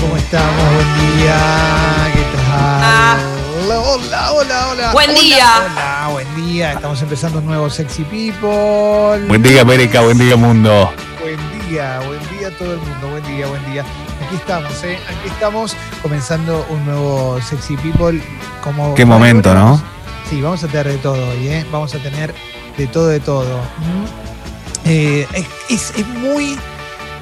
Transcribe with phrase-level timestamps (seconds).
[0.00, 0.74] ¿Cómo estamos?
[0.74, 2.10] Buen día.
[2.14, 3.20] ¿Qué tal?
[3.64, 4.92] Hola, hola, hola, hola.
[4.92, 5.46] Buen Hola, día.
[5.72, 6.72] Hola, buen día.
[6.72, 9.26] Estamos empezando un nuevo Sexy People.
[9.28, 10.90] Buen día América, buen día mundo.
[11.20, 11.38] Buen
[11.68, 13.08] día, buen día a todo el mundo.
[13.10, 13.84] Buen día, buen día.
[14.26, 14.98] Aquí estamos, ¿eh?
[15.08, 18.22] Aquí estamos comenzando un nuevo Sexy People.
[18.62, 19.80] Como Qué momento, ¿no?
[20.28, 21.66] Sí, vamos a tener de todo hoy, ¿eh?
[21.72, 22.34] Vamos a tener
[22.76, 23.58] de todo, de todo.
[23.58, 24.86] Mm.
[24.86, 26.58] Eh, es, es- es muy.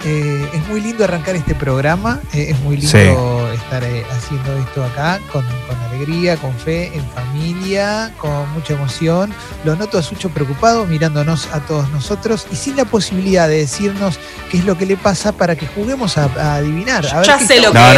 [0.04, 3.54] Eh, es muy lindo arrancar este programa, eh, es muy lindo Sí.
[3.56, 9.32] estar eh, haciendo esto acá con, con alegría, con fe, en familia, con mucha emoción.
[9.64, 14.18] Lo noto a Sucho preocupado mirándonos a todos nosotros y sin la posibilidad de decirnos
[14.50, 17.04] qué es lo que le pasa para que juguemos a, a adivinar.
[17.12, 17.94] A ver Ya qué sé lo que es.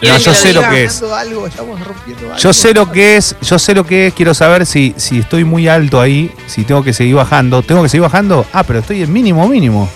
[0.00, 1.00] ¿Quieren No, yo que sé lo que es.
[1.00, 2.36] Ganando algo, estamos rompiendo algo.
[2.38, 5.44] Yo sé lo que es, yo sé lo que es, quiero saber si, si estoy
[5.44, 7.62] muy alto ahí, si tengo que seguir bajando.
[7.62, 8.46] ¿Tengo que seguir bajando?
[8.52, 9.88] Ah, pero estoy en mínimo, mínimo.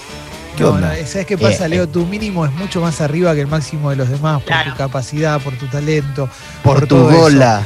[0.56, 0.88] ¿Qué No, onda?
[0.98, 1.88] no, ¿Sabes qué pasa, Eh, Leo?
[1.88, 4.72] Tu mínimo es mucho más arriba que el máximo de los demás por Claro.
[4.72, 6.28] tu capacidad, por tu talento,
[6.62, 7.18] Por, tu eso.
[7.18, 7.62] bola.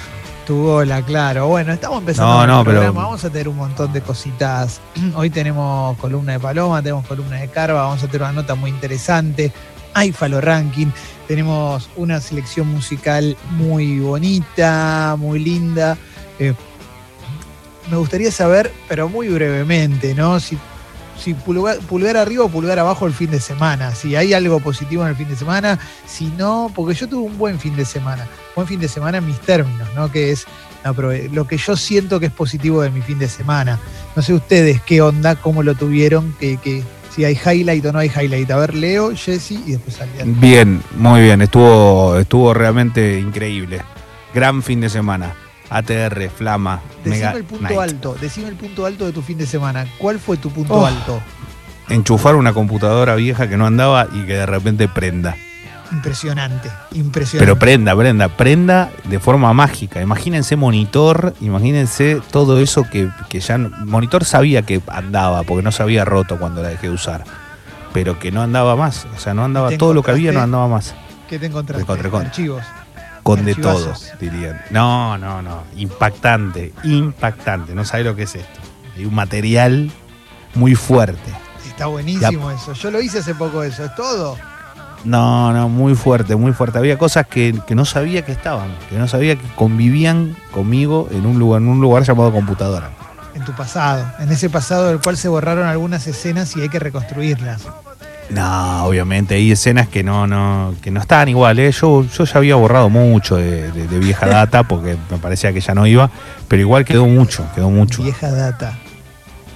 [0.47, 1.49] tu bola, claro.
[1.49, 3.03] Bueno, estamos empezando No, el pero- programa.
[3.03, 4.81] Vamos a tener un montón de cositas.
[5.17, 8.71] Hoy tenemos columna de Paloma, tenemos columna de Carva, vamos a tener una nota muy
[8.71, 9.53] interesante.
[9.93, 10.87] Hay Falo Ranking,
[11.27, 15.97] tenemos una selección musical muy bonita, muy linda.
[16.39, 16.55] Eh,
[17.91, 20.39] me gustaría saber, pero muy brevemente, ¿no?
[20.39, 20.57] Si,
[21.19, 23.95] si pulgar, pulgar arriba o pulgar abajo el fin de semana.
[23.95, 27.39] Si hay algo positivo en el fin de semana, si no, porque yo tuve un
[27.39, 28.27] buen fin de semana.
[28.55, 30.11] Buen fin de semana en mis términos, ¿no?
[30.11, 30.47] Que es
[31.33, 33.79] lo que yo siento que es positivo de mi fin de semana.
[34.15, 36.83] No sé ustedes qué onda, cómo lo tuvieron, que, que
[37.15, 38.51] si hay highlight o no hay highlight.
[38.51, 40.41] A ver, Leo, Jesse y después Alian.
[40.41, 43.83] Bien, muy bien, estuvo, estuvo realmente increíble.
[44.35, 45.35] Gran fin de semana.
[45.71, 47.79] ATR, Flama, Decime Mega el punto Night.
[47.81, 49.87] alto, decime el punto alto de tu fin de semana.
[49.99, 50.87] ¿Cuál fue tu punto Oh.
[50.87, 51.21] alto?
[51.89, 55.37] Enchufar una computadora vieja que no andaba y que de repente prenda.
[55.93, 57.39] Impresionante, impresionante.
[57.47, 60.03] Pero prenda, prenda, prenda de forma mágica.
[60.03, 63.57] Imagínense monitor, imagínense todo eso que, que ya...
[63.59, 67.23] Monitor sabía que andaba, porque no se había roto cuando la dejé de usar.
[67.93, 69.07] Pero que no andaba más.
[69.17, 70.93] O sea, no andaba ¿Te todo lo que había, no andaba más.
[71.29, 71.83] ¿Qué te encontraste?
[71.83, 72.65] Encontré con- Archivos.
[73.27, 73.83] Con de Archivazos.
[73.83, 74.61] todos, dirían.
[74.71, 75.65] No, no, no.
[75.77, 77.75] Impactante, impactante.
[77.75, 78.61] No sabe lo que es esto.
[78.97, 79.91] Hay un material
[80.55, 81.33] muy fuerte.
[81.67, 82.73] Está buenísimo eso.
[82.73, 83.85] Yo lo hice hace poco eso.
[83.85, 84.37] Es todo.
[85.05, 86.79] No, no, muy fuerte, muy fuerte.
[86.79, 91.27] Había cosas que, que no sabía que estaban, que no sabía que convivían conmigo en
[91.27, 92.91] un lugar, en un lugar llamado computadora.
[93.35, 94.07] En tu pasado.
[94.21, 97.63] En ese pasado del cual se borraron algunas escenas y hay que reconstruirlas.
[98.31, 101.81] No, obviamente, hay escenas que no, no, que no estaban iguales.
[101.81, 105.61] Yo, yo ya había borrado mucho de, de- de vieja data porque me parecía que
[105.61, 106.11] ya no iba,
[106.49, 108.03] pero igual quedó mucho, quedó mucho.
[108.03, 108.77] Vieja data.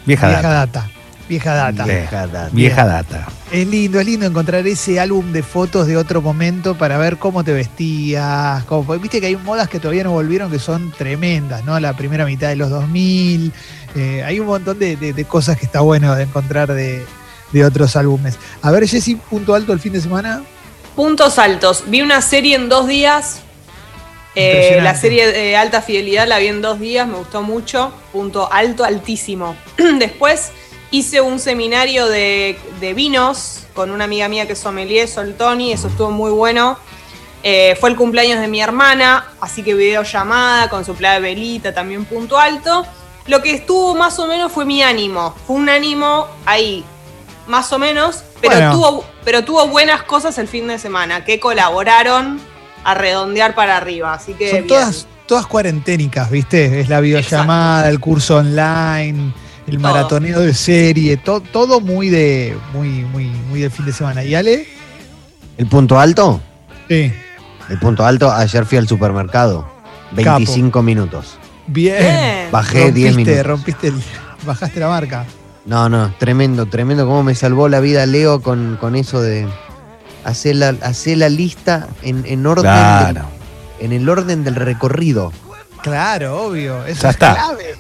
[0.07, 0.81] Vieja, Vieja data.
[0.83, 0.91] data.
[1.29, 1.85] Vieja data.
[1.85, 2.49] Vieja data.
[2.53, 3.29] Vieja data.
[3.53, 7.45] Es lindo, es lindo encontrar ese álbum de fotos de otro momento para ver cómo
[7.45, 8.65] te vestías.
[8.65, 11.79] cómo- Viste que hay modas que todavía no volvieron que son tremendas, ¿no?
[11.81, 13.53] La primera mitad de los 2000.
[13.97, 17.05] eh, hay un montón de, de- de cosas que está bueno de encontrar de,
[17.53, 18.39] de otros álbumes.
[18.63, 20.43] A ver, Jessy, punto alto el fin de semana.
[20.97, 21.85] Puntos altos.
[21.87, 23.41] Vi una serie en dos días.
[24.37, 27.93] Eh, la serie de alta fidelidad la vi en dos días, me gustó mucho.
[28.13, 29.57] Punto alto, altísimo.
[29.99, 30.53] Después
[30.91, 35.89] hice un seminario de, de vinos con una amiga mía que es sommelier, Soltoni, eso
[35.89, 36.79] estuvo muy bueno.
[37.43, 42.05] Eh, fue el cumpleaños de mi hermana, así que videollamada con su de velita, también
[42.05, 42.85] punto alto.
[43.27, 45.35] Lo que estuvo más o menos fue mi ánimo.
[45.47, 46.85] Fue un ánimo ahí,
[47.51, 48.73] más o menos, pero, Bueno.
[48.73, 52.41] tuvo, pero tuvo buenas cosas el fin de semana que colaboraron
[52.85, 54.15] a redondear para arriba.
[54.15, 54.69] Así que Son bien.
[54.69, 56.81] todas, todas cuarenténicas, ¿viste?
[56.81, 59.33] Es la videollamada, el curso online,
[59.67, 59.83] el Todo.
[59.83, 64.25] maratoneo de serie, to- todo muy de, muy, muy, muy de fin de semana.
[64.25, 64.67] ¿Y Ale?
[65.59, 66.41] ¿El punto alto?
[66.89, 67.13] Sí.
[67.69, 69.69] El punto alto, ayer fui al supermercado.
[70.13, 71.37] 25 minutos.
[71.67, 71.99] Bien.
[71.99, 72.49] Bien.
[72.51, 73.47] Bajé 10 rompiste, minutos.
[73.47, 74.03] rompiste el,
[74.45, 75.25] bajaste la marca.
[75.71, 77.07] No, no, tremendo, tremendo.
[77.07, 79.47] Cómo me salvó la vida Leo con, con eso de
[80.25, 82.73] hacer la, hacer la lista en, en orden del-
[83.15, 83.29] Claro.
[83.79, 85.33] en el orden del recorrido.
[85.81, 86.85] Claro, obvio.
[86.87, 87.35] Eso Ya es está.
[87.35, 87.77] clave.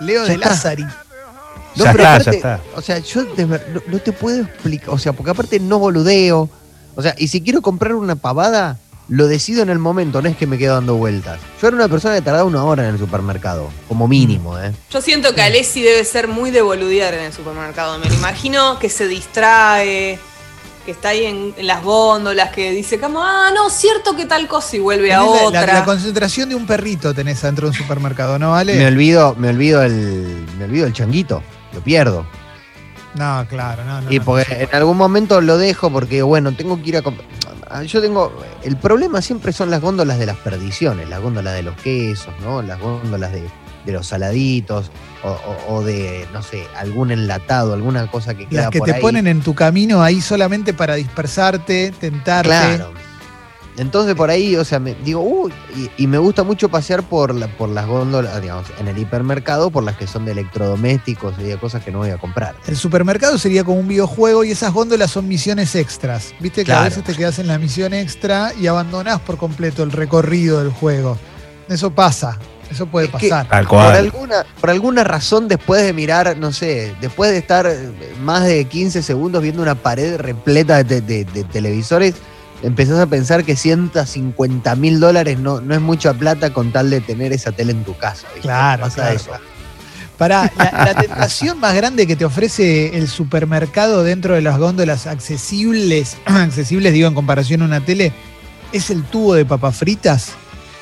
[0.00, 0.38] Leo Ya de.
[0.38, 0.84] Lázari.
[0.84, 2.60] No, ya pero está, aparte, ya está.
[2.76, 4.88] O sea, yo de ver- no, no te puedo explicar.
[4.88, 6.48] O sea, porque aparte no boludeo.
[6.96, 8.78] O sea, y si quiero comprar una pavada,
[9.08, 11.38] lo decido en el momento, no es que me quedo dando vueltas.
[11.60, 14.72] Yo era una persona que tardaba una hora en el supermercado, como mínimo, ¿eh?
[14.90, 17.98] Yo siento que Alessi debe ser muy de boludear en el supermercado.
[17.98, 20.18] Me lo imagino que se distrae,
[20.84, 24.46] que está ahí en, en las góndolas, que dice como, ah, no, cierto que tal
[24.46, 25.66] cosa y vuelve a la- otra.
[25.66, 28.74] La, la concentración de un perrito tenés adentro de un supermercado, ¿no vale?
[28.76, 30.46] Me olvido, me olvido el.
[30.58, 31.42] Me olvido el changuito.
[31.72, 32.26] Lo pierdo.
[33.14, 34.12] No, claro, no, no.
[34.12, 34.24] Y no.
[34.24, 37.26] porque en algún momento lo dejo porque, bueno, tengo que ir a comprar.
[37.70, 38.32] Ah, yo tengo.
[38.62, 42.62] El problema siempre son las góndolas de las perdiciones, las góndolas de los quesos, ¿no?
[42.62, 43.42] Las góndolas de,
[43.86, 44.90] de los saladitos,
[45.22, 48.88] o, o- o de, no sé, algún enlatado, alguna cosa que queda Las que por
[48.88, 49.00] te ahí.
[49.00, 52.48] ponen en tu camino ahí solamente para dispersarte, tentarte.
[52.50, 52.92] Claro.
[53.78, 57.34] Entonces por ahí, o sea, me digo, uy, y, y me gusta mucho pasear por,
[57.34, 61.44] la- por las góndolas, digamos, en el hipermercado, por las que son de electrodomésticos y
[61.44, 62.54] de cosas que no voy a comprar.
[62.66, 66.34] El supermercado sería como un videojuego y esas góndolas son misiones extras.
[66.40, 69.92] Viste que a veces te quedas en la misión extra y abandonás por completo el
[69.92, 71.16] recorrido del juego.
[71.68, 72.38] Eso pasa,
[72.70, 73.46] eso puede Es que- pasar.
[73.66, 77.70] Por alguna, por alguna razón, después de mirar, no sé, después de estar
[78.22, 82.14] más de 15 segundos viendo una pared repleta de, de- de televisores,
[82.62, 87.00] empezás a pensar que 150 mil dólares no, no es mucha plata con tal de
[87.00, 88.26] tener esa tele en tu casa.
[88.28, 88.42] ¿viste?
[88.42, 89.30] Claro, Pasa claro, eso.
[90.16, 95.06] Para la, la tentación más grande que te ofrece el supermercado dentro de las góndolas
[95.06, 98.12] accesibles, accesibles digo en comparación a una tele,
[98.72, 100.32] es el tubo de papas fritas.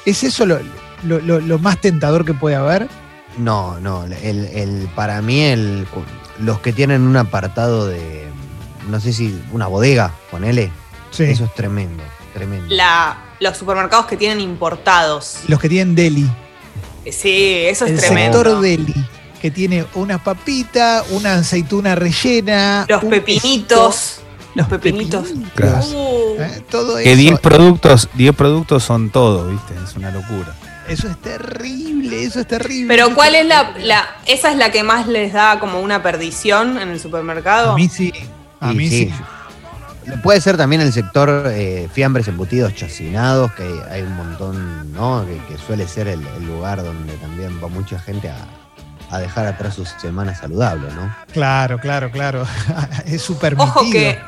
[0.07, 0.59] ¿Es eso lo,
[1.05, 2.89] lo- lo- lo más tentador que puede haber?
[3.37, 5.87] No, no, el, el- para mí el,
[6.41, 8.25] los que tienen un apartado de,
[8.89, 10.71] no sé si una bodega, ponele,
[11.17, 11.25] Sí.
[11.25, 12.03] eso es tremendo,
[12.35, 12.67] tremendo.
[12.75, 15.39] La, los supermercados que tienen importados.
[15.49, 16.29] Los que tienen deli.
[17.11, 18.39] Sí, eso es el tremendo.
[18.39, 18.95] sector deli,
[19.41, 22.85] que tiene una papita, una aceituna rellena.
[22.89, 24.21] Los pepinitos.
[24.55, 25.31] Los pepinitos.
[25.33, 26.63] Uh, ¿eh?
[26.71, 27.21] Todo Que eso.
[27.21, 29.75] 10 productos, 10 productos son todo, ¿viste?
[29.85, 30.55] Es una locura.
[30.89, 32.87] Eso es terrible, eso es terrible.
[32.89, 36.79] Pero ¿cuál es la, la- ¿Esa es la que más les da como una perdición
[36.79, 37.73] en el supermercado?
[37.73, 38.13] A mí sí.
[38.61, 39.05] A Sí, mí sí.
[39.07, 39.13] sí.
[40.23, 45.25] Puede ser también el sector eh, fiambres embutidos chacinados, que hay un montón, ¿no?
[45.27, 48.37] Que, que suele ser el, el lugar donde también va mucha gente a,
[49.11, 51.15] a dejar atrás sus semanas saludables, ¿no?
[51.33, 52.47] Claro, claro, claro.
[53.07, 54.19] es súper Ojo que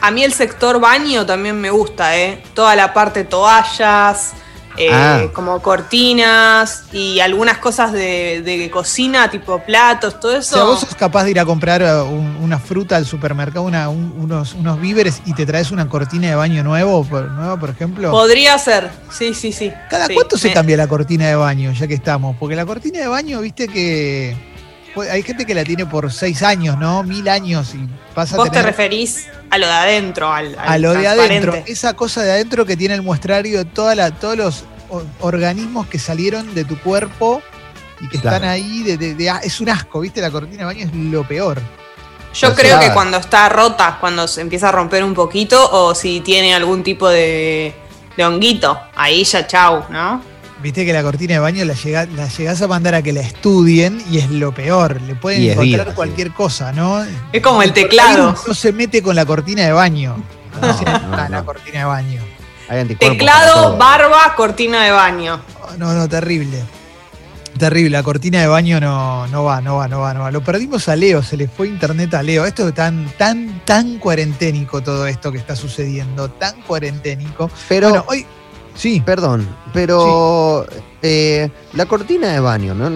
[0.00, 2.42] a mí el sector baño también me gusta, ¿eh?
[2.54, 4.32] Toda la parte toallas,
[4.76, 5.22] eh, Ah.
[5.32, 10.54] como cortinas y algunas cosas de, de cocina, tipo platos, todo O eso.
[10.56, 13.88] sea, vos sos capaz de ir a comprar eh, un- una fruta al supermercado, una-
[13.88, 17.70] un- unos, unos víveres y te traes una cortina de baño nuevo, por, nueva, por
[17.70, 18.10] ejemplo.
[18.10, 19.72] Podría ser, sí, sí, sí.
[19.90, 22.36] ¿Cada Sí, cuánto se cambia la cortina de baño, ya que estamos?
[22.38, 24.53] Porque la cortina de baño, viste que
[25.10, 27.02] hay gente que la tiene por seis años, ¿no?
[27.02, 30.68] Mil años y pasa a Vos te tener referís a lo de adentro, al, al
[30.68, 31.48] a lo de transparente.
[31.48, 31.72] adentro.
[31.72, 34.64] Esa cosa de adentro que tiene el muestrario de toda la, todos los
[35.20, 37.42] organismos que salieron de tu cuerpo
[38.00, 38.36] y que Claro.
[38.36, 38.82] están ahí.
[38.82, 40.20] De, de- de- ah, es un asco, ¿viste?
[40.20, 41.60] La cortina de baño es lo peor.
[42.34, 45.68] Yo O creo sea- que cuando está rota, cuando se empieza a romper un poquito,
[45.70, 47.74] o si tiene algún tipo de,
[48.16, 50.20] de honguito, ahí ya chau, ¿no?
[50.64, 53.20] Viste que la cortina de baño la, llega, la llegás a mandar a que la
[53.20, 54.98] estudien y es lo peor.
[55.02, 55.94] Le pueden Y encontrar sí.
[55.94, 57.04] cualquier cosa, ¿no?
[57.34, 58.34] Es como el teclado.
[58.48, 60.16] No se mete con la cortina de baño.
[60.58, 62.22] No, No, se la cortina de baño.
[62.98, 65.38] Teclado, barba, cortina de baño.
[65.62, 66.62] Oh, No, no, terrible.
[67.58, 70.30] Terrible, la cortina de baño no, no va, no va, no va, no va.
[70.30, 72.46] Lo perdimos a Leo, se le fue internet a Leo.
[72.46, 77.50] Esto es tan, tan, tan cuarenténico todo esto que está sucediendo, tan cuarenténico.
[77.68, 78.26] Pero, bueno, hoy,
[78.74, 80.66] sí, perdón, pero
[81.02, 82.90] eh, la cortina de baño, ¿no?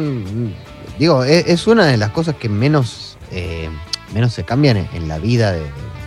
[0.99, 3.69] Digo, es, es una de las cosas que menos, eh,
[4.13, 5.63] menos se cambian en, en la vida de,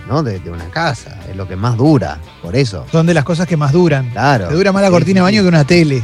[0.07, 0.21] ¿no?
[0.23, 1.18] de, de una casa.
[1.30, 2.85] Es lo que más dura, por eso.
[2.92, 4.09] son de las cosas que más duran.
[4.09, 4.47] Claro.
[4.49, 5.44] Te dura más la Sí, cortina de sí, baño sí.
[5.44, 6.04] que una tele.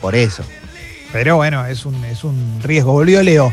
[0.00, 0.42] Por eso.
[1.12, 2.92] Pero bueno, es un, es un riesgo.
[2.92, 3.52] Volvió Leo.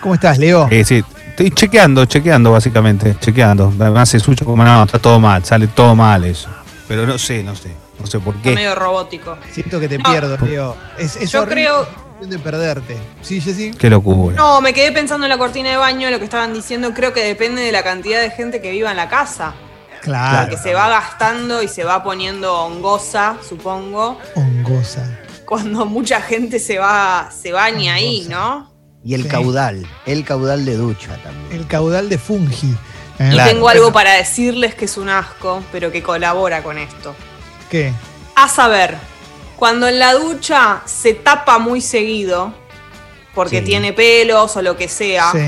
[0.00, 0.66] ¿Cómo estás, Leo?
[0.70, 3.72] Eh, sí, estoy chequeando, chequeando básicamente, chequeando.
[3.78, 6.48] Además se escucha como no, está todo mal, sale todo mal eso.
[6.88, 7.70] Pero no sé, no sé,
[8.00, 8.54] no sé por Está qué.
[8.54, 9.36] medio robótico.
[9.52, 10.10] Siento que te No.
[10.10, 10.76] pierdo, Leo.
[10.98, 11.86] Es, es Yo creo-
[12.20, 12.98] de perderte.
[13.22, 13.70] Sí, Jessy.
[13.70, 14.36] Qué locura.
[14.36, 17.22] No, me quedé pensando en la cortina de baño, lo que estaban diciendo, creo que
[17.24, 19.54] depende de la cantidad de gente que viva en la casa.
[20.02, 20.50] Claro.
[20.50, 25.18] Que se va gastando y se va poniendo hongosa, supongo, Hongosa.
[25.46, 28.26] cuando mucha gente se va, se baña ahí.
[28.28, 28.70] ¿no?
[29.02, 29.28] Y el Sí.
[29.28, 31.60] caudal, el caudal de ducha también.
[31.60, 32.74] El caudal de fungi.
[33.18, 33.28] ¿eh?
[33.28, 33.50] Y Claro.
[33.50, 37.14] tengo algo para decirles que es un asco, pero que colabora con esto.
[37.70, 37.92] ¿Qué?
[38.34, 38.96] A saber,
[39.56, 42.52] cuando en la ducha se tapa muy seguido,
[43.34, 43.64] porque Sí.
[43.66, 45.38] tiene pelos o lo que sea, Sí,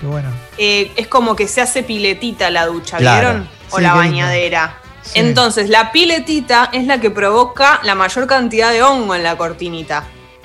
[0.00, 0.28] qué bueno.
[0.58, 3.28] eh, es como que se hace piletita la ducha, Claro.
[3.28, 3.48] ¿vieron?
[3.70, 4.74] O Sí, la bañadera.
[5.02, 5.18] Sí.
[5.20, 10.04] Entonces, la piletita es la que provoca la mayor cantidad de hongo en la cortinita.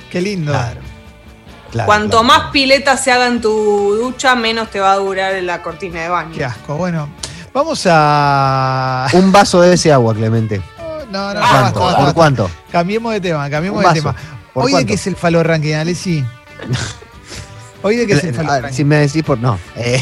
[0.09, 0.51] Qué lindo.
[0.53, 0.79] Claro.
[1.71, 2.23] Claro, Cuanto claro.
[2.23, 3.49] más pileta se haga en tu
[3.99, 6.31] ducha, menos te va a durar la cortina de baño.
[6.33, 6.75] Qué asco.
[6.77, 7.09] Bueno,
[7.53, 9.07] vamos a.
[9.11, 10.61] Un vaso de ese agua, Clemente.
[11.15, 11.79] No, no, ¿Por basta, cuánto?
[11.79, 12.13] basta, ¿Por basta.
[12.13, 12.49] cuánto?
[12.71, 14.15] Cambiemos de tema, cambiemos de tema.
[14.53, 16.23] ¿Por Hoy de qué es el falo ranking, Alessi.
[17.81, 18.75] Hoy de qué es el falo Ah, ranking.
[18.77, 19.37] Si me decís por.
[19.39, 19.59] No.
[19.75, 20.01] Eh,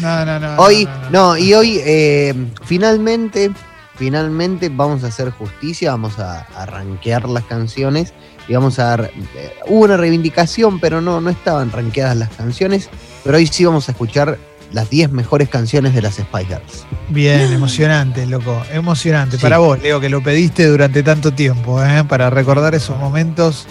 [0.00, 0.56] No, no, no.
[0.58, 2.34] hoy, no, no, no, y hoy eh,
[2.64, 3.50] finalmente
[3.96, 8.12] finalmente vamos a hacer justicia, vamos a, a rankear las canciones
[8.48, 9.10] y vamos a dar.
[9.36, 12.90] eh, hubo una reivindicación, pero no, no estaban rankeadas las canciones.
[13.22, 14.36] Pero hoy sí vamos a escuchar
[14.74, 16.86] las 10 mejores canciones de las Spice Girls.
[17.08, 18.62] Bien, emocionante, loco.
[18.72, 19.36] Emocionante.
[19.36, 19.42] Sí.
[19.42, 22.04] Para vos, Leo, que lo pediste durante tanto tiempo, ¿eh?
[22.04, 23.66] para recordar esos momentos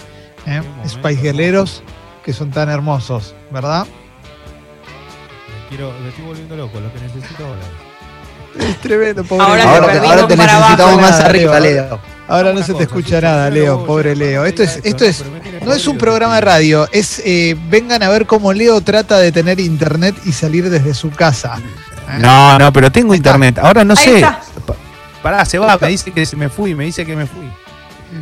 [0.46, 0.62] ¿eh?
[0.88, 1.82] Spice Girleros
[2.24, 3.86] que son tan hermosos, ¿verdad?
[3.86, 7.60] Me, quiero, me estoy volviendo loco, lo que necesito ahora.
[8.70, 11.00] Es tremendo, pobre Ahora Ahora, te, ahora te necesitamos abajo.
[11.00, 12.00] más Nada, arriba, Leo.
[12.26, 14.44] Ahora no se te cosa, escucha nada, Leo, pobre Leo.
[14.44, 15.24] Esto es, esto, es,
[15.62, 19.30] no es un programa de radio, es eh, vengan a ver cómo Leo trata de
[19.30, 21.58] tener internet y salir desde su casa.
[21.58, 22.18] ¿eh?
[22.20, 23.58] No, no, pero tengo internet.
[23.58, 24.24] Ahora no sé.
[25.22, 27.50] Pará, se va, me dice que se me fui, me dice que me fui.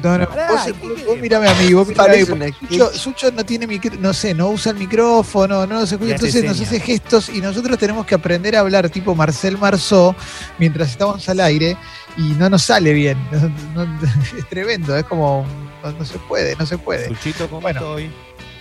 [0.03, 2.53] No, no, Pará, vos, ¿qué vos- vos mirame a mí, vos mirame a mí.
[2.69, 6.27] Sucho, Sucho no tiene micro, no sé, no usa el micrófono, no se escucha, hace
[6.27, 10.15] entonces nos hace gestos y nosotros tenemos que aprender a hablar tipo Marcel Marceau
[10.59, 11.77] mientras estamos al aire
[12.17, 13.19] y no nos sale bien.
[13.75, 13.99] No- no-
[14.39, 15.45] es tremendo, es como
[15.83, 17.09] no, no se puede, no se puede.
[17.09, 17.81] Suchito, ¿cómo Bueno.
[17.81, 18.11] estoy?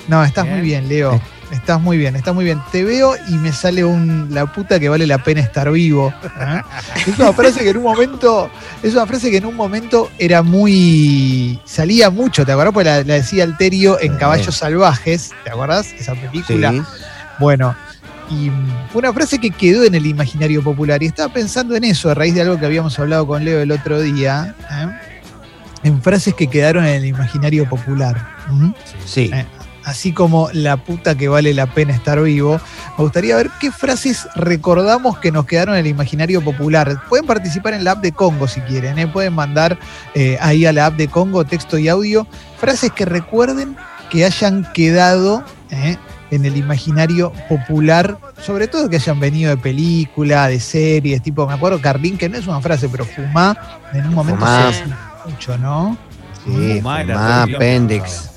[0.07, 0.57] No, estás Bien.
[0.57, 1.21] muy bien, Leo.
[1.51, 2.61] Estás muy bien, estás muy bien.
[2.71, 6.13] Te veo y me sale un la puta que vale la pena estar vivo.
[6.39, 6.61] ¿eh?
[7.05, 8.49] Es una frase que en un momento,
[8.81, 11.59] es una frase que en un momento era muy.
[11.65, 12.73] salía mucho, ¿te acordás?
[12.73, 14.15] Porque la, la decía Alterio en.
[14.21, 15.93] Caballos Salvajes, ¿te acordás?
[15.93, 16.71] Esa película.
[16.71, 16.81] Sí.
[17.39, 17.75] Bueno,
[18.31, 18.49] y
[18.91, 21.03] fue una frase que quedó en el imaginario popular.
[21.03, 23.71] Y estaba pensando en eso a raíz de algo que habíamos hablado con Leo el
[23.71, 24.55] otro día.
[24.71, 24.87] ¿eh?
[25.83, 28.29] En frases que quedaron en el imaginario popular.
[28.49, 28.71] ¿Mm?
[29.05, 29.31] Sí.
[29.33, 29.45] Eh,
[29.85, 32.59] así como la puta que vale la pena estar vivo,
[32.97, 37.01] me gustaría ver qué frases recordamos que nos quedaron en el imaginario popular.
[37.09, 39.07] Pueden participar en la app de Congo si quieren, ¿eh?
[39.07, 39.77] pueden mandar
[40.13, 42.27] eh, ahí a la app de Congo texto y audio
[42.59, 43.75] frases que recuerden
[44.09, 45.97] que hayan quedado ¿eh?
[46.31, 51.53] en el imaginario popular, sobre todo que hayan venido de película, de series, tipo, me
[51.53, 53.57] acuerdo Carlín, que no es una frase, pero fumá,
[53.93, 54.71] en un momento Fumá.
[54.71, 55.97] se decía mucho, ¿no?
[56.45, 58.30] Sí, Fumá fumá, appendix.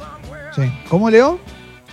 [0.55, 0.73] Sí.
[0.89, 1.39] ¿Cómo, Leo?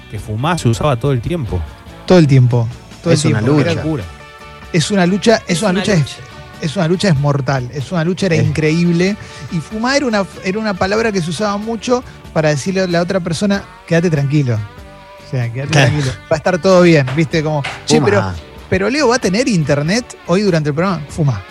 [0.09, 1.59] Que fumar se usaba todo el tiempo.
[2.05, 2.67] Todo el tiempo.
[3.03, 3.57] Todo Es el una tiempo.
[3.59, 3.71] lucha.
[3.71, 4.03] Era- locura.
[4.73, 6.15] es una lucha, es, una, lucha, lucha.
[6.61, 8.41] Es, es una lucha es mortal, es una lucha era Sí.
[8.43, 9.17] increíble
[9.51, 12.03] y fumar era una era una palabra que se usaba mucho
[12.33, 14.55] para decirle a la otra persona, quédate tranquilo.
[14.55, 16.11] O sea, quédate tranquilo.
[16.31, 17.41] Va a estar todo bien, ¿viste?
[17.43, 18.05] Como, che, Fuma.
[18.05, 18.33] pero,
[18.69, 21.01] pero Leo va a tener internet hoy durante el programa.
[21.09, 21.41] Fuma,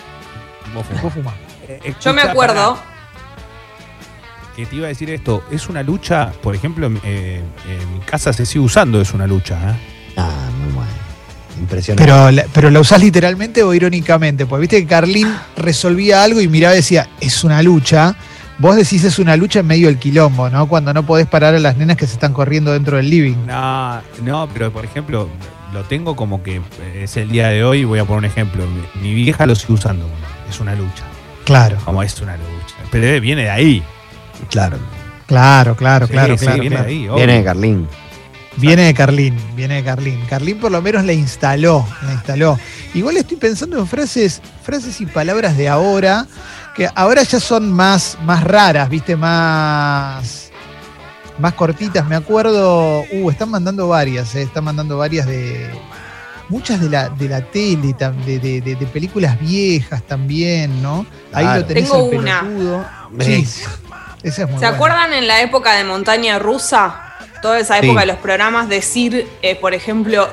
[0.73, 1.03] Vos fumás.
[1.03, 1.33] vos fuma.
[1.67, 2.79] Eh, Yo me acuerdo.
[4.55, 5.43] Que te iba a decir esto.
[5.51, 9.27] Es una lucha, por ejemplo, en, eh, en mi casa se sigue usando, es una
[9.27, 9.55] lucha.
[9.71, 9.75] ¿eh?
[10.17, 10.91] Ah, muy bueno.
[11.59, 12.03] Impresionante.
[12.03, 15.27] Pero la, pero la usás literalmente o irónicamente, porque viste que Carlín
[15.57, 18.15] resolvía algo y miraba y decía, es una lucha.
[18.57, 20.67] Vos decís es una lucha en medio del quilombo, ¿no?
[20.67, 23.35] Cuando no podés parar a las nenas que se están corriendo dentro del living.
[23.47, 25.29] No, no, pero por ejemplo,
[25.73, 27.85] lo tengo como que eh, es el día de hoy.
[27.85, 28.63] Voy a poner un ejemplo.
[28.67, 30.07] Mi, mi vieja lo sigue usando.
[30.49, 31.03] Es una lucha.
[31.45, 32.75] Claro, Como es una lucha.
[32.91, 33.83] Pero viene de ahí.
[34.51, 34.77] Claro.
[35.27, 36.61] claro, claro, Sí, claro, sí, claro.
[36.61, 36.87] viene claro.
[36.87, 37.03] de ahí.
[37.07, 37.15] obvio.
[37.15, 37.87] Viene de Carlín.
[38.57, 40.19] Viene de Carlín, viene de Carlín.
[40.29, 42.59] Carlín por lo menos la instaló, la instaló.
[42.93, 46.27] Igual estoy pensando en frases, frases y palabras de ahora,
[46.75, 50.51] que ahora ya son más, más raras, viste, más,
[51.39, 52.05] más cortitas.
[52.05, 55.69] Me acuerdo, uh, están mandando varias, eh, están mandando varias de.
[56.49, 61.05] Muchas de la, de la tele, de, de- de- de películas viejas también, ¿no?
[61.31, 61.61] Ahí Claro.
[61.61, 62.41] lo tenés Tengo al una.
[62.41, 62.85] pelotudo.
[63.21, 63.47] Sí,
[64.23, 64.69] esa es muy ¿Se buena.
[64.75, 67.13] acuerdan en la época de Montaña Rusa?
[67.41, 67.85] Toda esa Sí.
[67.85, 70.27] época de los programas, decir, eh, por ejemplo,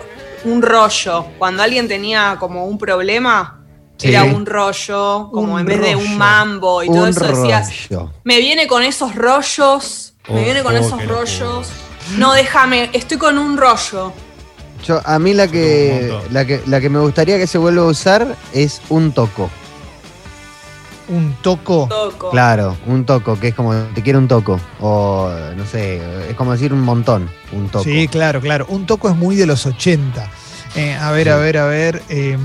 [0.45, 1.27] un rollo.
[1.39, 3.55] Cuando alguien tenía como un problema,
[3.97, 4.09] Sí.
[4.11, 8.13] era un rollo, como Un en vez de un mambo y todo eso decías, rollo.
[8.25, 11.69] me viene con esos rollos, me Oh, viene con oh, esos rollos.
[12.17, 14.13] No, déjame, estoy con un rollo.
[14.85, 17.87] Yo, a mí la que, la que la que me gustaría que se vuelva a
[17.87, 19.51] usar es un toco.
[21.09, 21.87] Un toco.
[21.89, 22.31] Toco.
[22.31, 24.61] Claro, un toco, que es como te quiero un toco.
[24.81, 27.85] O no sé, es como decir un montón, un toco.
[27.85, 28.67] Sí, claro, claro.
[28.69, 30.31] Un toco es muy de los 80.
[30.77, 31.31] Eh, a ver, Sí.
[31.31, 32.03] a ver, a ver.
[32.11, 32.37] eh,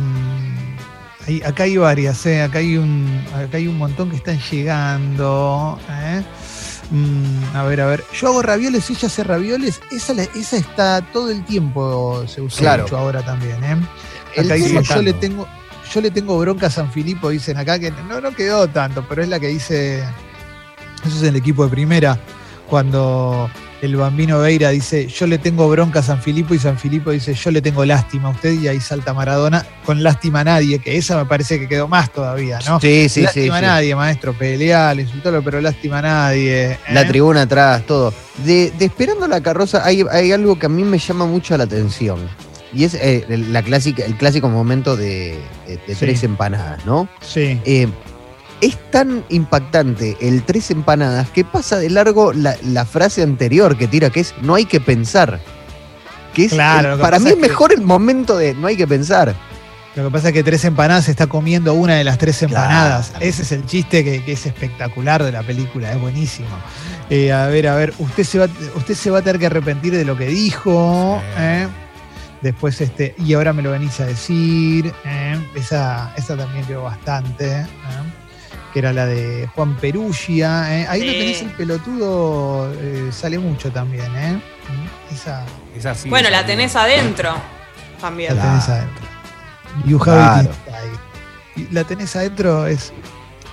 [1.27, 5.79] hay- acá hay varias, eh, acá, hay un, acá hay un montón que están llegando.
[5.89, 6.23] eh.
[6.91, 8.03] Mm, a ver, a ver.
[8.13, 9.81] Yo hago ravioles, ella hace ravioles.
[9.91, 12.83] Esa, la- esa está todo el tiempo, se usa Claro.
[12.83, 13.63] mucho ahora también.
[13.63, 13.77] Eh.
[14.41, 15.47] Acá dice, yo le tengo,
[15.93, 19.21] yo le tengo bronca a San Filipo, dicen acá, que no, no quedó tanto, pero
[19.21, 19.99] es la que dice,
[21.05, 22.19] eso es el equipo de primera,
[22.67, 23.49] cuando
[23.81, 27.33] el bambino Veira dice, yo le tengo bronca a San Filipo y San Filipo dice,
[27.33, 30.97] yo le tengo lástima a usted y ahí salta Maradona con lástima a nadie, que
[30.97, 32.79] esa me parece que quedó más todavía, ¿no?
[32.79, 33.21] Sí, sí, sí.
[33.23, 33.65] lástima sí.
[33.65, 36.71] a nadie, maestro, pelea, le insultó, pero lástima a nadie.
[36.71, 36.79] ¿eh?
[36.91, 38.13] La tribuna atrás, todo.
[38.45, 41.65] De, de Esperando la carroza hay, hay algo que a mí me llama mucho la
[41.65, 42.19] atención.
[42.73, 45.37] Y es eh, la clásica, el clásico momento de,
[45.67, 45.99] de- de Sí.
[45.99, 47.07] tres empanadas, ¿no?
[47.21, 47.59] Sí.
[47.65, 47.87] Eh,
[48.61, 53.87] es tan impactante el tres empanadas que pasa de largo la, la frase anterior que
[53.87, 55.39] tira, que es no hay que pensar.
[56.33, 58.75] Que es, Claro, el- que para mí es que- mejor el momento de no hay
[58.77, 59.35] que pensar.
[59.95, 63.09] Lo que pasa es que tres empanadas se está comiendo una de las tres empanadas.
[63.11, 63.25] Claro.
[63.25, 66.47] Ese es el chiste que, que es espectacular de la película, es buenísimo.
[67.11, 69.95] Eh, a ver, a ver, usted se va, usted se va a tener que arrepentir
[69.95, 71.21] de lo que dijo.
[71.21, 71.43] Sí.
[71.43, 71.67] ¿eh?
[72.43, 74.93] Después, este, y ahora me lo venís a decir.
[75.05, 75.39] ¿eh?
[75.55, 77.61] Esa, esa también quedó bastante.
[77.61, 77.65] ¿eh?
[78.73, 80.77] Que era la de Juan Perugia.
[80.81, 80.85] ¿eh?
[80.89, 81.07] Ahí Sí.
[81.07, 84.13] tenés el pelotudo, eh, sale mucho también.
[84.15, 84.39] ¿eh?
[85.11, 85.45] Esa
[85.75, 88.33] Es así, Bueno, esa la tenés adentro la también.
[88.33, 88.49] Claro.
[88.49, 89.05] tenés adentro.
[89.85, 90.51] You have Claro.
[91.55, 92.91] it La tenés adentro es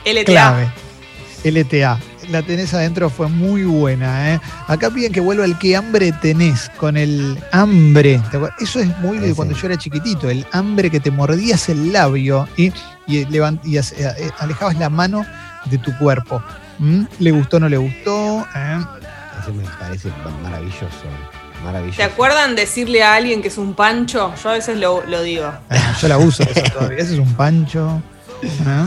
[0.05, 0.25] LTA.
[0.25, 0.69] clave.
[1.45, 1.99] LTA.
[2.29, 4.35] La tenés adentro fue muy buena.
[4.35, 4.41] ¿eh?
[4.69, 8.21] Acá piden que vuelva el que hambre tenés con el hambre.
[8.31, 8.39] ¿te?
[8.61, 10.29] Eso es muy de cuando yo era chiquitito.
[10.31, 12.73] El hambre que te mordías el labio y,
[13.07, 15.25] y, levant- y hace- eh, alejabas la mano
[15.67, 16.43] de tu cuerpo.
[16.79, 17.05] ¿Mm?
[17.19, 18.47] ¿Le gustó o no le gustó?
[18.55, 18.79] ¿eh?
[19.43, 20.09] Ese me parece
[20.43, 20.87] maravilloso.
[21.65, 21.97] Maravilloso.
[21.97, 24.33] ¿Se acuerdan decirle a alguien que es un pancho?
[24.43, 25.53] Yo a veces lo, lo digo.
[25.71, 26.99] Eh, yo la uso esa todavía.
[26.99, 28.01] Ese es un pancho.
[28.43, 28.85] ¿eh?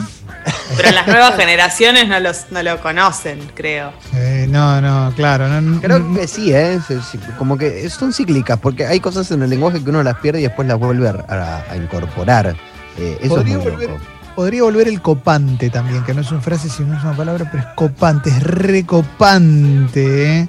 [0.77, 3.91] Pero las nuevas generaciones no, los, no lo conocen, creo.
[4.13, 5.47] Eh, no, no, claro.
[5.47, 6.79] no- no- Creo que sí, ¿eh?
[7.37, 10.43] Como que son cíclicas, porque hay cosas en el lenguaje que uno las pierde y
[10.43, 12.55] después las vuelve a, a- a incorporar.
[12.97, 14.03] Eh, eso es Podría muy volver- loco.
[14.35, 17.61] Podría volver el copante también, que no es una frase, sino es una palabra, pero
[17.63, 20.47] es copante, es recopante, ¿eh?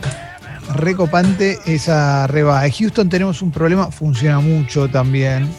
[0.75, 2.65] Recopante esa reba.
[2.65, 5.51] En Houston tenemos un problema, funciona mucho también.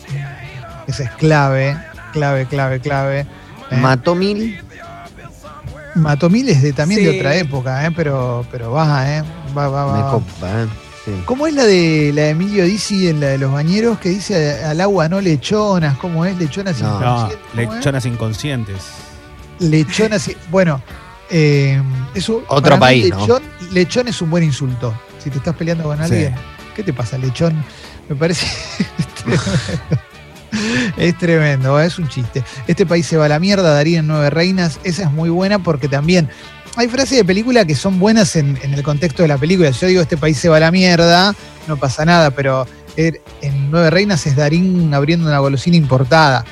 [0.87, 1.77] Esa es clave,
[2.13, 3.27] clave, clave, clave.
[3.71, 3.77] ¿Eh?
[3.77, 4.59] Mató mil.
[5.95, 7.91] Matomil es de, también de otra época, ¿eh?
[7.95, 9.23] pero, pero va, ¿eh?
[9.57, 9.95] Va, va, va.
[9.95, 10.67] Me copa, ¿eh?
[11.05, 11.11] Sí.
[11.25, 14.63] ¿Cómo es la de la de Emilio Dizzi en la de los bañeros que dice
[14.63, 15.97] al agua no lechonas?
[15.97, 16.37] ¿Cómo es?
[16.37, 16.99] Lechonas No.
[16.99, 17.37] No, inconscientes.
[17.53, 17.77] ¿cómo es?
[17.77, 18.83] lechonas inconscientes.
[19.59, 20.31] Lechonas.
[20.51, 20.81] Bueno,
[21.29, 21.81] eh,
[22.13, 22.43] eso.
[22.47, 23.19] Otro para mí país, ¿no?
[23.21, 24.93] lechón, lechón es un buen insulto.
[25.23, 26.03] Si te estás peleando con Sí.
[26.03, 26.35] alguien,
[26.75, 27.63] ¿qué te pasa, lechón?
[28.09, 28.47] Me parece.
[30.97, 32.43] es tremendo, es un chiste.
[32.67, 34.79] Este país se va a la mierda, Darío en Nueve Reinas.
[34.83, 36.29] Esa es muy buena porque también
[36.77, 39.71] hay frases de película que son buenas en, en el contexto de la película.
[39.73, 41.33] Si yo digo este país se va a la mierda,
[41.67, 42.65] no pasa nada, pero
[42.97, 46.43] er- en Nueve Reinas es Darín abriendo una golosina importada.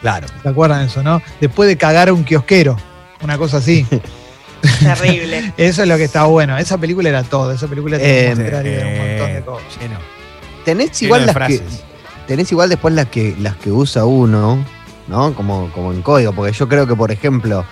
[0.00, 0.26] Claro.
[0.42, 1.20] ¿Se acuerdan de eso, no?
[1.40, 2.76] Después de cagar a un kiosquero,
[3.22, 3.86] una cosa así.
[4.80, 5.52] Terrible.
[5.56, 6.56] Eso es lo que está bueno.
[6.58, 7.52] Esa película era todo.
[7.52, 9.64] Esa película te Eh, un montón de Eh, cosas.
[9.80, 9.98] lleno,
[10.64, 11.82] Tenés lleno igual de las que, frases.
[12.26, 14.64] Tenés igual después las que las que usa uno,
[15.08, 15.34] ¿no?
[15.34, 17.64] Como, como en código, porque yo creo que, por ejemplo,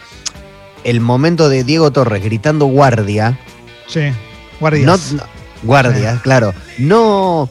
[0.85, 3.39] el momento de Diego Torres gritando guardia,
[3.87, 4.11] Sí,
[4.61, 5.13] guardias.
[5.13, 5.25] no, no-
[5.63, 7.49] guardia, claro, no,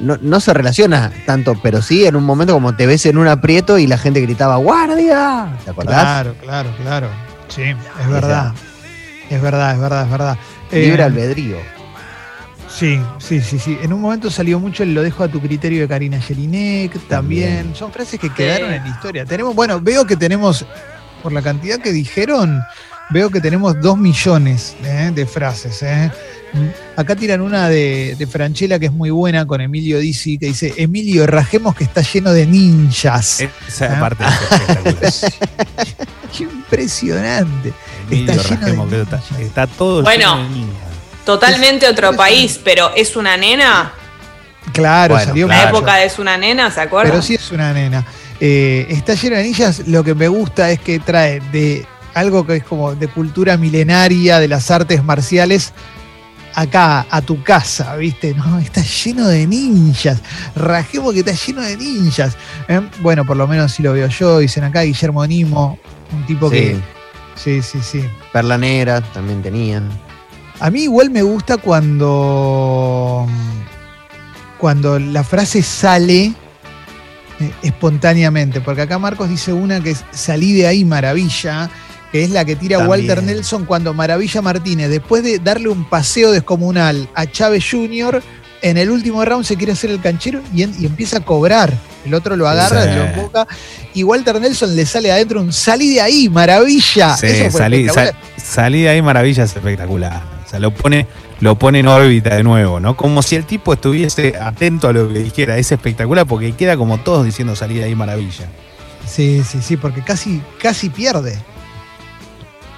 [0.00, 3.28] no, no se relaciona tanto, pero sí en un momento como te ves en un
[3.28, 6.02] aprieto y la gente gritaba guardia, ¿te acordás?
[6.02, 7.08] claro, claro, claro.
[7.48, 8.52] Sí, es verdad.
[9.28, 10.38] Es verdad, es verdad, es verdad.
[10.70, 11.56] Eh, Libre albedrío.
[12.78, 13.78] Sí, sí, sí, sí.
[13.82, 17.08] En un momento salió mucho el lo dejo a tu criterio de Karina Jelinek también.
[17.56, 17.74] También.
[17.76, 19.24] Son frases que quedaron en la historia.
[19.26, 20.64] Tenemos, bueno, veo que tenemos,
[21.22, 22.60] por la cantidad que dijeron,
[23.10, 25.12] veo que tenemos dos millones ¿eh?
[25.14, 25.82] de frases.
[25.82, 26.10] ¿eh?
[26.96, 30.74] Acá tiran una de, de Franchella que es muy buena con Emilio Dizzi, que dice,
[30.78, 33.40] Emilio, rajemos que está lleno de ninjas.
[33.68, 34.00] Esa Ah.
[34.00, 34.24] parte
[35.02, 35.24] es
[36.40, 37.72] impresionante.
[38.10, 39.40] Emilio Está lleno de Rajemos, que está, ninjas.
[39.40, 40.36] está todo Bueno.
[40.36, 40.91] lleno de ninjas.
[41.24, 43.92] Totalmente otro país, pero es una nena.
[44.72, 45.68] Claro, Bueno, salió La mucho.
[45.68, 47.12] época de es una nena, ¿se acuerdan?
[47.12, 48.04] Pero sí es una nena.
[48.40, 49.86] Eh, está lleno de ninjas.
[49.86, 54.38] Lo que me gusta es que trae de algo que es como de cultura milenaria
[54.38, 55.72] de las artes marciales
[56.54, 58.34] acá, a tu casa, ¿viste?
[58.34, 60.18] No, está lleno de ninjas.
[60.54, 62.36] Rajemos que está lleno de ninjas.
[62.68, 62.80] ¿eh?
[63.00, 64.38] Bueno, por lo menos así lo veo yo.
[64.38, 65.78] Dicen acá Guillermo Nimo,
[66.12, 66.56] un tipo Sí.
[66.56, 66.76] que.
[67.34, 68.04] Sí, sí, sí.
[68.32, 69.82] Perla Negra también tenía.
[70.64, 73.26] A mí igual me gusta cuando,
[74.58, 76.26] cuando la frase sale
[77.40, 81.68] eh, espontáneamente, porque acá Marcos dice una que es salí de ahí maravilla,
[82.12, 82.90] que es la que tira También.
[83.08, 88.22] Walter Nelson cuando Maravilla Martínez, después de darle un paseo descomunal a Chávez Jr.,
[88.62, 91.72] en el último round se quiere hacer el canchero y, en- y empieza a cobrar.
[92.04, 92.90] El otro lo agarra, Sí.
[92.94, 93.48] lo emboca,
[93.94, 97.16] y Walter Nelson le sale adentro un salí de ahí, maravilla.
[97.16, 98.14] Sí, Eso fue salí, espectacular.
[98.36, 100.31] sal- salí de ahí maravilla es espectacular.
[100.52, 101.06] O sea, lo pone,
[101.40, 102.94] lo pone en órbita de nuevo, ¿no?
[102.94, 105.56] Como si el tipo estuviese atento a lo que dijera.
[105.56, 108.46] Es espectacular porque queda como todos diciendo salí de ahí maravilla.
[109.06, 111.38] Sí, sí, sí, porque casi, casi pierde.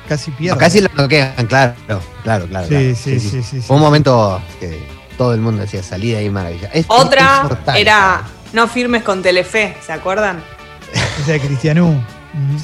[0.08, 0.54] Casi pierde.
[0.54, 1.74] No, casi lo noquean, claro,
[2.22, 2.66] claro, claro.
[2.68, 2.94] Sí, claro.
[2.94, 3.60] sí, sí, sí, sí.
[3.62, 4.78] Fue un momento que
[5.18, 6.68] todo el mundo decía salida ahí maravilla.
[6.72, 7.76] Es- Otra es mortal.
[7.76, 10.40] era No firmes con Telefe, ¿se acuerdan?
[11.22, 12.00] Esa de Cristianú.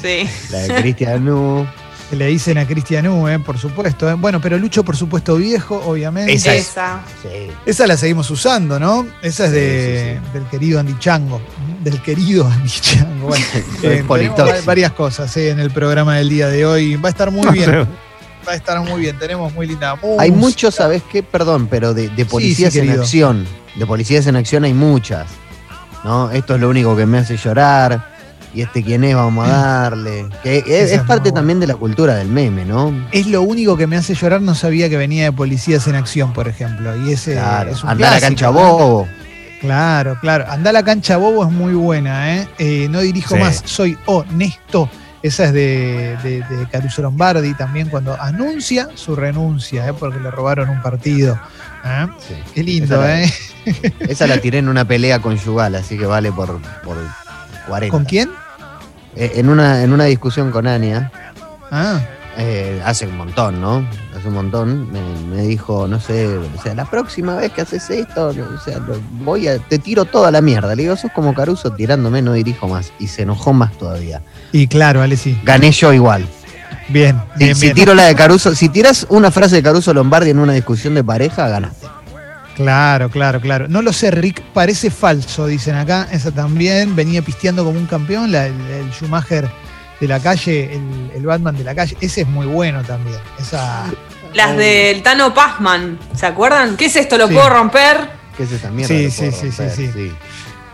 [0.01, 0.29] Sí.
[0.51, 1.67] La de Cristian Nu.
[2.11, 4.09] Que le dicen a Cristian U, eh, por supuesto.
[4.09, 4.15] eh.
[4.15, 6.33] Bueno, pero Lucho, por supuesto, viejo, obviamente.
[6.33, 6.67] Esa es.
[6.67, 6.99] Esa.
[7.23, 7.47] Sí.
[7.65, 9.07] Esa la seguimos usando, ¿no?
[9.21, 11.41] Esa es de, Sí, sí, del querido Andy Chango.
[11.81, 13.27] Del querido Andy Chango.
[13.27, 13.45] Bueno,
[13.83, 16.97] eh, tenemos varias cosas eh, en el programa del día de hoy.
[16.97, 17.71] Va a estar muy bien.
[18.45, 19.17] Va a estar muy bien.
[19.17, 20.21] Tenemos muy linda música.
[20.21, 21.23] Hay muchos, ¿sabes qué?
[21.23, 23.03] Perdón, pero de, de policías sí, en querido.
[23.03, 23.47] acción.
[23.75, 25.27] De policías en acción hay muchas.
[26.03, 26.29] ¿No?
[26.31, 28.11] Esto es lo único que me hace llorar.
[28.53, 30.27] Y este quién es, vamos a darle.
[30.43, 32.93] Que es, Esa es es parte también de la cultura del meme, ¿no?
[33.11, 34.41] Es lo único que me hace llorar.
[34.41, 36.95] No sabía que venía de Policías en Acción, por ejemplo.
[37.05, 37.71] Y ese Claro.
[37.71, 38.53] es un Anda a la clásico, cancha ¿no?
[38.53, 39.07] bobo.
[39.61, 40.45] Claro, claro.
[40.49, 42.47] Anda a la cancha bobo es muy buena, ¿eh?
[42.57, 43.41] Eh, no dirijo Sí.
[43.41, 44.89] más, soy honesto.
[45.23, 49.93] Esa es de, de- de Caruso Lombardi también cuando anuncia su renuncia, ¿eh?
[49.93, 51.39] porque le robaron un partido.
[51.85, 52.07] ¿eh?
[52.27, 52.33] Sí.
[52.55, 53.33] Qué lindo, Esa la- ¿eh?
[53.99, 56.97] Esa la tiré en una pelea conyugal, así que vale por, por
[57.67, 57.95] 40.
[57.95, 58.31] ¿Con quién?
[59.15, 61.11] Eh, En una, en una discusión con Ania,
[61.71, 61.99] Ah,
[62.37, 63.85] eh, hace un montón, ¿no?
[64.17, 64.99] Hace un montón, me,
[65.33, 68.79] me dijo, no sé, o sea, la próxima vez que haces esto, o sea,
[69.23, 70.75] voy a, te tiro toda la mierda.
[70.75, 72.91] Le digo, sos como Caruso tirándome, no dirijo más.
[72.99, 74.21] Y se enojó más todavía.
[74.51, 75.39] y claro, Ale, sí.
[75.43, 76.25] Gané yo igual.
[76.89, 77.75] Bien, Si, bien, si bien.
[77.75, 81.03] tiro la de Caruso, si tiras una frase de Caruso Lombardi en una discusión de
[81.05, 81.80] pareja, ganaste.
[82.61, 83.67] Claro, claro, claro.
[83.67, 86.07] No lo sé, Rick, parece falso, dicen acá.
[86.11, 86.95] Esa también.
[86.95, 89.49] Venía pisteando como un campeón, la- el, el Schumacher
[89.99, 91.95] de la calle, el, el Batman de la calle.
[92.01, 93.17] Ese es muy bueno también.
[93.39, 93.85] Esa.
[94.33, 96.77] Las del Tano Pazman, ¿se acuerdan?
[96.77, 97.17] ¿Qué es esto?
[97.17, 97.33] ¿Lo Sí.
[97.33, 98.09] puedo romper?
[98.37, 98.95] ¿Qué es esa mierda?
[98.95, 100.11] Sí, sí, sí, sí, sí.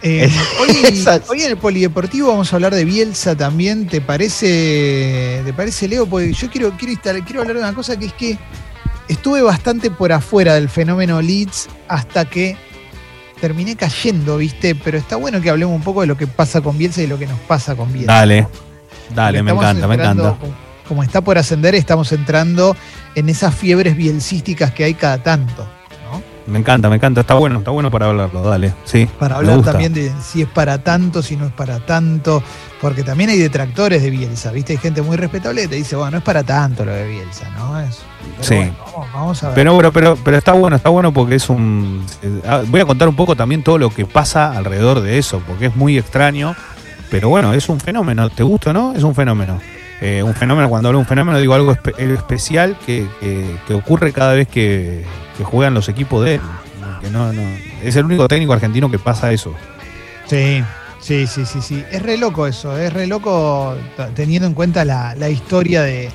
[0.04, 3.88] Eh, Es- hoy, en el Polideportivo vamos a hablar de Bielsa también.
[3.88, 6.06] ¿Te parece, te parece Leo?
[6.06, 8.38] Porque yo quiero, quiero, instalar- quiero hablar de una cosa que es que
[9.08, 12.58] estuve bastante por afuera del fenómeno Leeds hasta que
[13.39, 14.76] terminé cayendo, ¿viste?
[14.76, 17.17] Pero está bueno que hablemos un poco de lo que pasa con Bielsa y lo
[17.20, 18.13] que nos pasa con Bielsa.
[18.13, 18.48] Dale,
[19.13, 20.38] dale, me encanta, me encanta.
[20.39, 20.54] Como,
[20.88, 22.76] como está por ascender, estamos entrando
[23.15, 25.67] en esas fiebres bielcísticas que hay cada tanto.
[26.48, 27.22] Me encanta, me encanta.
[27.22, 28.74] Está bueno, está bueno para hablarlo, dale.
[28.86, 29.08] Sí.
[29.20, 32.42] Para hablar también de si es para tanto, si no es para tanto,
[32.82, 34.74] porque también hay detractores de Bielsa, ¿viste?
[34.74, 37.50] Hay gente muy respetable que te dice, bueno, no es para tanto lo de Bielsa,
[37.52, 37.80] ¿no?
[37.82, 38.00] Es,
[38.38, 38.56] pero Sí.
[38.56, 39.56] bueno, vamos, vamos a ver.
[39.56, 42.06] Pero bueno, pero, pero está bueno, está bueno porque es un.
[42.22, 45.42] eh, ah, Voy a contar un poco también todo lo que pasa alrededor de eso,
[45.48, 46.56] porque es muy extraño.
[47.10, 48.30] Pero bueno, es un fenómeno.
[48.30, 48.94] ¿Te gusta o no?
[48.94, 49.60] Es un fenómeno.
[50.02, 54.14] Eh, un fenómeno, cuando hablo de un fenómeno, digo algo espe- especial que, que- ocurre
[54.14, 55.04] cada vez que,
[55.38, 56.42] que juegan los equipos de él.
[57.02, 57.42] Que no, no,
[57.84, 59.54] es el único técnico argentino que pasa eso.
[60.26, 60.64] Sí,
[61.00, 61.84] sí, sí, sí, sí.
[61.92, 63.76] Es re loco eso, es re loco
[64.16, 66.10] teniendo en cuenta la, la historia de,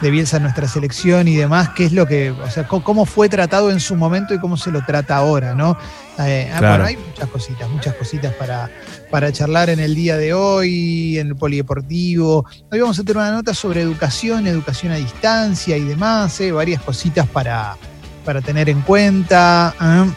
[0.00, 3.70] de Bielsa nuestra selección y demás, qué es lo que, o sea, cómo fue tratado
[3.70, 5.76] en su momento y cómo se lo trata ahora, ¿no?
[6.20, 6.84] Eh, ah, Claro.
[6.84, 8.70] Bueno, hay muchas cositas, muchas cositas para,
[9.10, 12.44] para charlar en el día de hoy, en el polideportivo.
[12.70, 16.82] Hoy vamos a tener una nota sobre educación, educación a distancia y demás, eh, varias
[16.82, 17.76] cositas para,
[18.24, 19.74] para tener en cuenta.
[19.80, 20.10] ¿eh?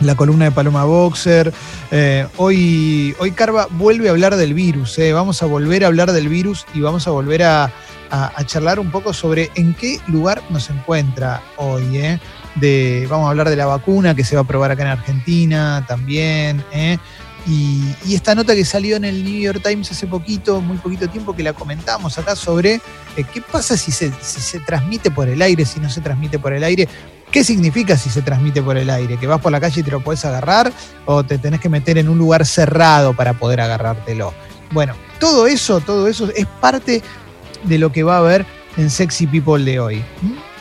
[0.00, 1.52] La columna de Paloma Boxer.
[1.90, 4.98] Eh, hoy, hoy Carva vuelve a hablar del virus.
[4.98, 5.12] eh.
[5.12, 7.70] Vamos a volver a hablar del virus y vamos a volver a,
[8.10, 11.98] a- charlar un poco sobre en qué lugar nos encuentra hoy.
[11.98, 12.18] eh.
[12.56, 15.84] De, vamos a hablar de la vacuna que se va a probar acá en Argentina
[15.88, 16.64] también.
[16.72, 16.98] eh.
[17.46, 21.08] Y, y esta nota que salió en el New York Times hace poquito, muy poquito
[21.08, 22.80] tiempo, que la comentamos acá sobre
[23.16, 26.38] eh, qué pasa si se, si se transmite por el aire, si no se transmite
[26.38, 26.88] por el aire.
[27.30, 29.18] ¿Qué significa si se transmite por el aire?
[29.18, 30.72] ¿Que vas por la calle y te lo puedes agarrar
[31.04, 34.32] o te tenés que meter en un lugar cerrado para poder agarrártelo?
[34.70, 37.02] Bueno, todo eso, todo eso es parte
[37.64, 38.46] de lo que va a haber
[38.76, 40.02] en Sexy People de hoy.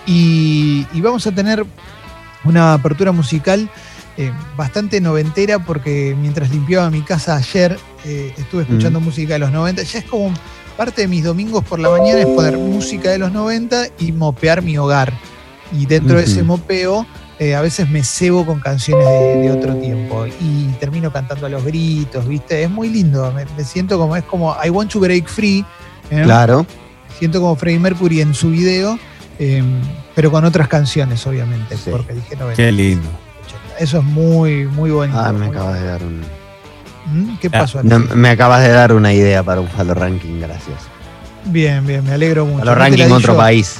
[0.05, 1.65] Y, y vamos a tener
[2.43, 3.69] una apertura musical
[4.15, 9.51] eh, bastante noventera porque mientras limpiaba mi casa ayer eh, estuve escuchando música de los
[9.51, 9.81] 90.
[9.83, 10.31] Ya es como
[10.77, 14.61] parte de mis domingos por la mañana es poner música de los 90 y mopear
[14.61, 15.11] mi hogar.
[15.71, 17.07] Y dentro de ese mopeo
[17.39, 21.49] eh, a veces me cebo con canciones de, de otro tiempo y termino cantando a
[21.49, 22.61] los gritos, ¿viste?
[22.61, 25.65] Es muy lindo, me, me siento como, es como I Want to Break Free.
[26.09, 26.67] Claro.
[27.19, 28.97] Siento como Freddie Mercury en su video,
[29.39, 29.63] eh,
[30.15, 31.89] pero con otras canciones, obviamente, Sí.
[31.91, 33.08] porque dije 90, Qué lindo.
[33.45, 33.78] 80.
[33.84, 35.19] Eso es muy, muy bonito.
[35.19, 36.21] Ah, me acabas de dar un.
[37.06, 37.38] ¿Mm?
[37.41, 37.82] ¿Qué pasó?
[37.84, 38.15] No, Alexis?
[38.15, 40.78] me acabas de dar una idea para un Falo Ranking, gracias.
[41.45, 42.60] Bien, bien, me alegro mucho.
[42.60, 43.38] Falo Ranking di otro yo.
[43.38, 43.80] país.